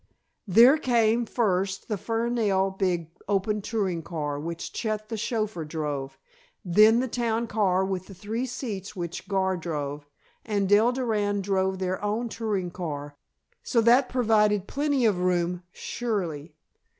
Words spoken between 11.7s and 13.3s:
their own touring car,